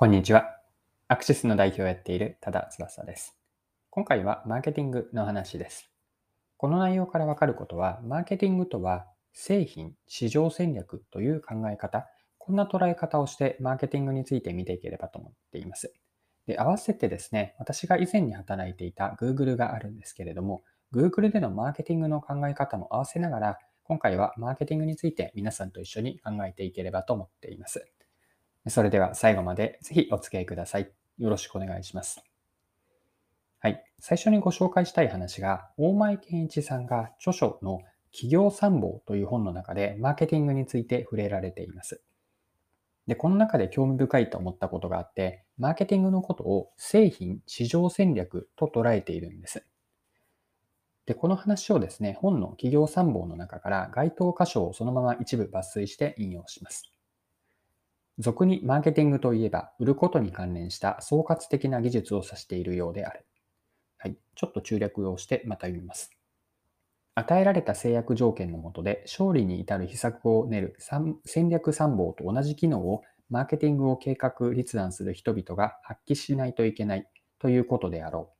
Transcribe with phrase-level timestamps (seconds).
[0.00, 0.56] こんにちは。
[1.08, 3.36] アクシスの代表をやっている多田翼です。
[3.90, 5.90] 今回はマーケティングの話です。
[6.56, 9.04] この内容からわかることは、マーケティングとは
[9.34, 12.06] 製品、市場戦略という考え方、
[12.38, 15.92] こんな捉え方をしてマーケティングについて見ていければと思っています。
[16.46, 20.62] で、合わせてですね、私が以前に働いていた Google があるんですけれども、
[20.94, 27.86] Google でのマーケティングの考え方も合わせながら、今回はマーケティングについて皆さんと一緒に考えていければと思っています。
[28.68, 30.90] それでは最後までぜひお付き合いください。
[31.18, 32.22] よろしくお願いします。
[33.58, 33.84] はい。
[33.98, 37.80] 最初にご紹介したい話が、大前健一さんが著書の
[38.12, 42.02] 企業参謀という本の中でマーケティングについて触れられています。
[43.06, 49.66] で、この中で興味深いと思ったことがあって、マーケティングのことを製品、市場戦略と捉えているんです。
[51.06, 56.92] で、この話をですね、本の企業参謀の中から該当箇所をそのまま一部抜粋して引用します。
[58.20, 63.24] 俗にマーケティングといえば、売ることに関連した総括的な技術を指しているようである。
[63.96, 64.18] はい。
[64.34, 66.10] ちょっと中略をしてまた読みます。
[67.14, 70.76] 与えられた制約条件の下で勝利に至る秘策を練る
[71.24, 77.06] 戦略参謀と同じ機能をマーケティングを計画立案する人々が発揮しないといけない
[77.38, 78.36] ということであろう。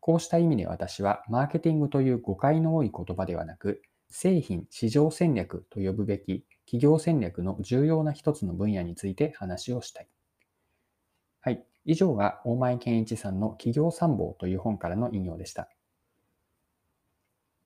[0.00, 10.08] こうした意味で私はマーケティングという誤解の多い言葉ではなく、製品市場戦略と呼ぶべき企業戦略の重要な一つの分野について話をしたい。
[11.40, 11.64] はい。
[11.84, 15.68] 以上が大前健一さんの企業参謀という本からの引用でした。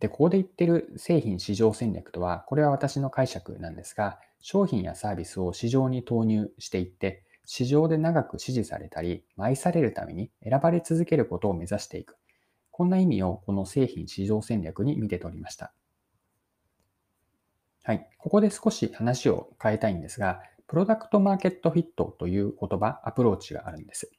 [0.01, 12.17] で、ここで言ってる製品市場戦略とは、これは私の解釈なんですが、商品やサービスを市場に投入していって、市場で長く支持されたり、愛されるために選ばれ続けることを目指していく。
[12.71, 15.75] こんな意味をこの製品市場戦略に見て取りました。
[17.83, 18.09] はい。
[18.19, 24.13] ここで少し話を変えたいんですが、プロダクトマーケットフィットという言葉、アプローチがあるんです。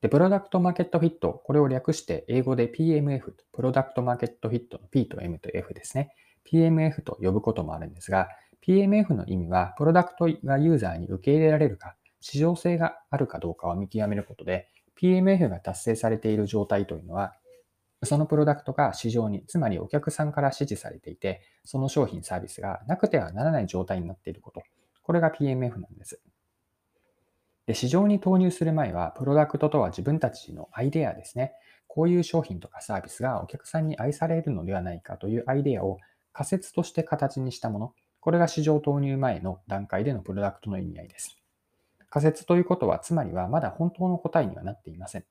[0.00, 6.14] で、プロダクトマーケットフィット、これを略して英語で PMF、プロダクトマーケットフィットの P と M と F ですね。
[6.50, 8.28] PMF と呼ぶこともあるんですが、
[8.66, 14.68] PMF の意味は、プロダクトがユーザーに受け入れられるか、市場性があるかどうかを見極めることで、
[15.00, 17.34] PMF が達成されている状態というのは、
[18.04, 24.62] そのプロダクトが市場に、つまりお客さんから支持されていて、その商品サービスがなくてはならない状態になっていること。
[25.02, 26.20] これが PMF なんです。
[27.66, 31.52] で市場に投入する前は、プロダクトとは自分たちのアイデアですね。
[31.86, 35.98] こういう商品とかサービスがお客さんに愛されるのではないかというアイデアを
[36.32, 37.94] 仮説として形にしたもの。
[38.20, 41.36] これが市場投入前の段階でのプロダクトの意味合いです。
[42.10, 45.24] 仮説ということは、つまりはまだ本当の答えにはなっていません。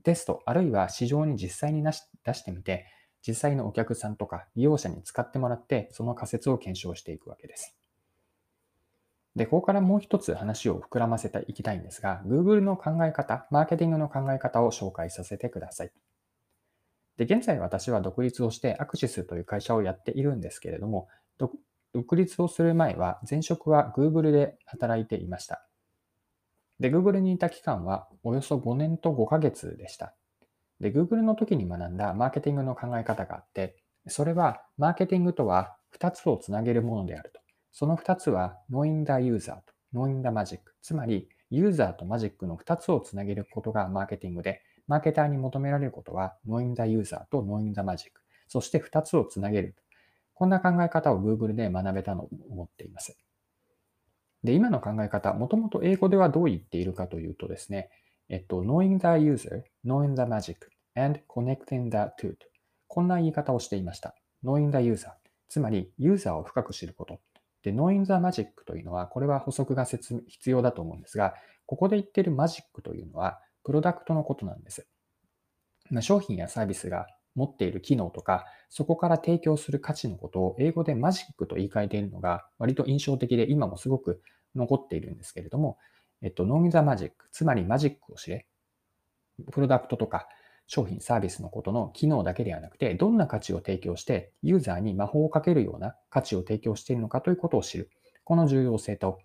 [0.00, 1.92] テスト、あるいは市場に実際に出
[2.34, 2.86] してみて、
[3.26, 7.76] 実際のお客さんとか利用者に使ってもらって、その仮説を検証していくわけです。
[9.34, 15.92] で、ここからもう一つ話を膨らませていきたいんですが、Google の考え方、マーケティングの考え方を紹介させてください。
[17.18, 21.08] で、現在私は独立をしてアクシスという会社をやっているんですけれども、
[21.92, 25.65] 独立をする前は前職は Google で働いていました。
[26.80, 30.14] で、Google にいた期間はおよそ5年と5ヶ月でした。
[30.80, 33.76] で、Google の時に学んだマーケティングの考え方があって、
[34.08, 37.40] それはマーケティングとは2つをつなげるものであると。
[37.72, 39.62] その2つは Knowing the User と
[39.94, 40.60] Knowing the Magic。
[40.82, 48.10] つまり、ユーザーとマジックの2つをつなげることがマーケティングで、マーケターに求められることは Knowing the User と Knowing the Magic。
[48.48, 49.74] そして2つをつなげる。
[50.34, 53.18] こんな考え方を Google で学べたと思っています。
[54.46, 57.90] で、今の考え方、もともと英語ではどう言っているかというとですね、
[58.28, 60.54] えっと、knowing the user, knowing the magic,
[60.94, 62.46] and connecting the two と、
[62.86, 64.14] こんな言い方をしていました。
[64.44, 65.10] knowing the user、
[65.48, 67.20] つまりユーザーを深く知ること。
[67.64, 71.34] で、knowing the magic というのは、これは補足が必要だと思うんですが、
[71.66, 74.86] ここで言っているマジックというのは、プロダクトのことなんです。
[75.90, 84.22] ま商品やサービスが持っている機能とか、そこから提供する価値のことを英語でマジックと言い換えているのが割と印象的で今もすごく
[84.56, 85.78] 残っているんですけれども、
[86.22, 88.46] えっと、ノーミザマジック、つまりマジックを知れ。
[89.52, 90.28] プロダクトとか
[90.66, 97.90] 商品、サービスのことの機能だけではなくて、どんな価値を提供して、ユーザーに魔法をかけるような価値を提供しているのかということを知る。
[98.24, 99.18] この重要性と、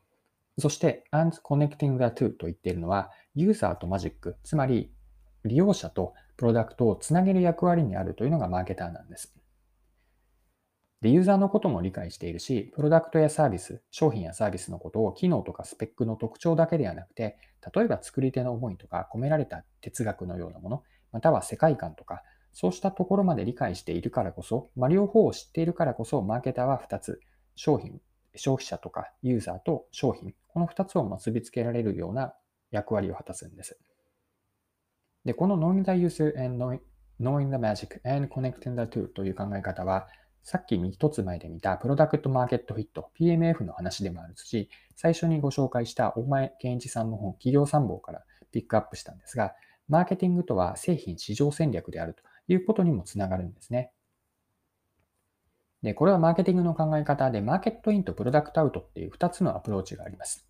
[0.59, 4.93] そして、and connecting the two と言っているのは、ユーザーとマジック、つまり
[5.43, 9.33] 利用者とプロダクトをつなげる役割にあるというのがマーケターなんです。
[11.01, 17.37] で、ユーザーのことも理解しているし、プロダクトやサービス、商品やサービスのことを機能とかスペックの特徴だけではなくて、
[17.73, 27.19] 例えば作り手の思いとか込められた哲学のようなもの、または世界観とか、そうしたところまで理解しているからこそ、まあ、両方を知っているからこそ、マーケターは2つ、
[27.55, 27.99] 商品、
[28.35, 32.33] 消費者とかユーザーと商品、この2つを結びつけられるような
[32.69, 33.79] 役割を果たすんです。
[35.25, 36.63] で、この Knowing the User and
[37.19, 40.07] Knowing the Magic and Connecting the Two という考え方は、
[40.43, 49.53] さっき一つ前で見たプロダクトマーケットフィット PMF の話でもあるし、最初にご紹介した大前健一さんの本企業参謀からピックアップしたんですが、
[49.87, 53.91] マーケティングとは製品市場戦略であるということにもつながるんですね。
[55.83, 60.47] で、これはマーケティングの考え方で、マーケットインとプロダクトアウトっていう2つのアプローチがあります。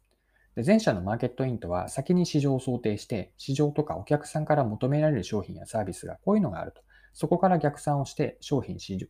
[0.55, 6.81] で前者のマーケットインとは、先に市場を想定して、市場とかお客さんから求められる商品やサービスがこういうのがあると。
[7.13, 9.07] そこから逆算をして、商品、市場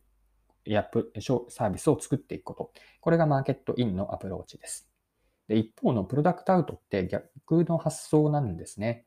[0.64, 0.88] や
[1.48, 2.72] サービスを作っていくこと。
[3.00, 4.88] これがマーケットインのアプローチです。
[5.48, 9.04] で一方のプロダクトアウトって逆の発想なんですね。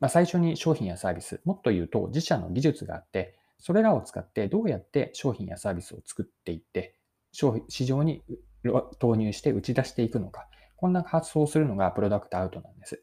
[0.00, 6.96] まあ、最初に商品やサービス、もっと言うと自社の技術があって、それらを使ってどうやって商品やサービスを作っていって、
[7.68, 8.22] 市場に
[8.98, 10.48] 投入して打ち出していくのか。
[10.76, 13.00] こんな発想をするのがプロダクトアウトなんです。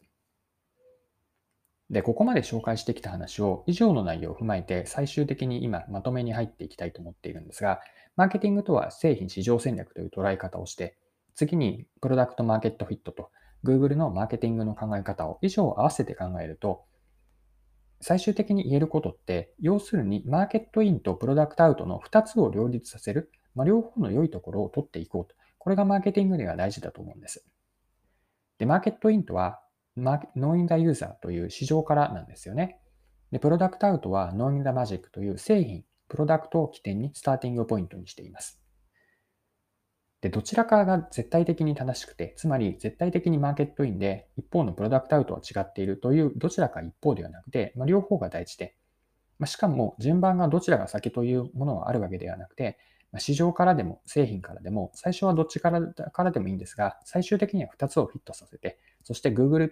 [1.89, 7.81] で、ここまで紹介してきた話を以上の内容を踏まえて最終的に今まとめに入っていきたいと思っているんですが、
[8.15, 10.97] マーケティングとは製品市場戦略という捉え方をして、
[11.36, 13.31] 次にプロダクトマーケットフィットと
[13.63, 16.86] Google のマーケティングの考え方を以上合わせて考えると、
[18.01, 25.35] 最終的に言えることって、要するにマーケットインとプロダクトアウトの2つを両立させる、まあ、両方の良いところを取っていこうと。
[25.57, 27.45] これがマーケティングでは大事だと思うんです。
[28.57, 29.62] で、マーケットインとは、
[30.01, 32.80] Knowing the User という市場からなんですよね。
[33.31, 38.62] で、プロダクトアウトは Knowing the Magic という製品、プロダクトを起点にスターティングポイントにしています。
[40.22, 48.75] で、どちらかが絶対的に正しくて、つまり絶対的にマーケットインで、一方のプロダクトアウトは違っているという、どちらか一方ではなくて、まあ、両方が大事で、
[49.38, 52.78] まあ、しかも順番がどちらが先というものはあるわけではなくて、
[53.12, 59.72] ま市場からでも製品からでも、最初はどっちからからでもいいんですが、最終的には2つをフィットさせて、そして Google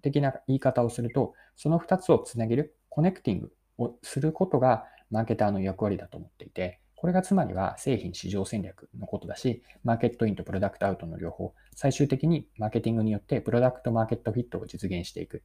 [0.00, 15.42] 的な言い方をすると、その2つをつなげる、コネクティングをすることがマーケターの役割だと思っていて、これがつまりは製品市場戦略のことだし、マーケットインとプロダクトアウトの両方、最終的にマーケティングによってプロダクトマーケットフィットを実現していく。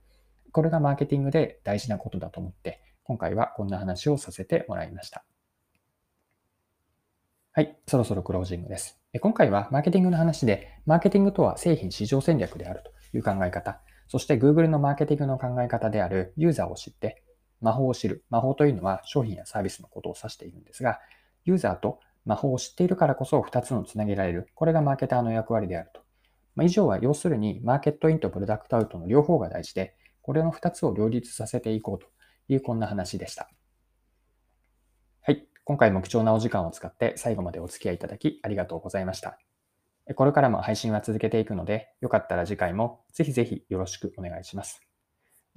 [0.52, 5.26] これがマーケティングで大事なことだと思って、今回はこんな話をさせてもらいました。
[7.54, 9.00] はい、そろそろクロージングです。
[9.20, 17.24] 今回はマーケティングの話で、マーケティングとは製品市場戦略であるという考え方、そして Google のマーケティングの考え方であるユーザーを知って、
[17.62, 18.24] 魔法を知る。
[18.30, 21.00] 魔法というのは商品やサービスのことを指しているんですが、
[21.46, 24.50] ユーザーと魔法を知っているからこそ2つのつなげられる。
[24.56, 26.02] これがマーケターの役割であると。
[26.56, 32.08] まあ、以上は要するにマーケットインとプロダクトアウトの両方が大事で、これの2つを両立させていこうと
[32.50, 33.50] いうこんな話でした。
[35.22, 39.38] はい今回も貴重なお時間を使って最後までお付き合いいただきありがとうございました。
[40.16, 44.82] これからも配信は続けていくので、よかったら次回もぜひぜひよろしくお願いします。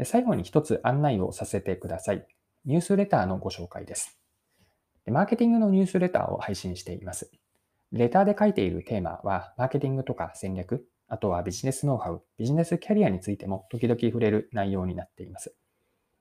[0.04, 2.26] 最後に一つ案内をさせてください。
[2.64, 4.18] ニュースレターのご紹介です。
[5.06, 7.30] マーケティングのニュースレターを配信しています。
[7.92, 15.54] レターで書いているテーマは、マーケティングとか戦略、あとはビジネスノウハウ、ビジネスキャリアについても時々触れる内容になっています。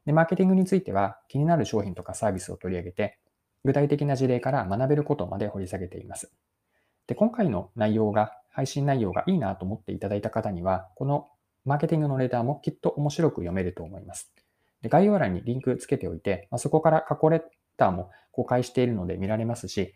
[0.05, 3.19] でマーケティングについては、気になる商品とかサービスを取り上げて、
[3.63, 6.31] 具体的な事例から学べることまで掘り下げています。
[7.09, 11.27] で、今回の内容が、配信内容がいいなと思っていただいた方には、この
[11.65, 14.31] マーケティングのレターもきっと面白く読めると思います。
[14.81, 17.43] で概要欄にリンクつけておいて、まあ、そこから過去レ
[17.77, 19.95] ターも公開しているので見られますし、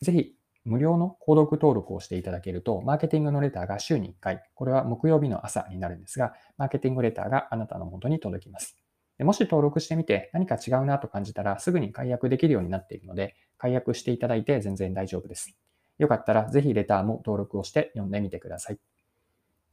[0.00, 8.78] ぜひ無料の購読登録をしていただけると、マーケティングのレターが週に1回、これは木曜日の朝になるんですが、マーケティングレターがあなたの元に届きます。
[9.18, 15.54] でもし登録してみて何か違うなと感じたらすぐに解約できるようになっているので、解約していただいて全然大丈夫です。
[16.00, 18.78] よかったらぜひレターも登録をして読んでみてください。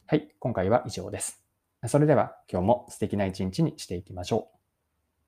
[0.06, 1.42] はい、今回は以上です。
[1.86, 4.57] それでは今日も素敵な一日にしていきましょう。